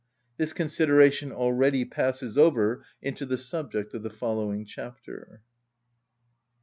[0.37, 5.43] This consideration already passes over into the subject of the following chapter.